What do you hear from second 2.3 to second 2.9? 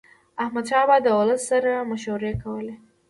کولي.